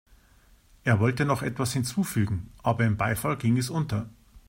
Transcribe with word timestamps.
Er 0.83 0.99
wollte 0.99 1.25
noch 1.25 1.43
etwas 1.43 1.73
hinzufügen, 1.73 2.51
aber 2.63 2.85
im 2.85 2.97
Beifall 2.97 3.37
ging 3.37 3.57
es 3.59 3.69
unter. 3.69 4.09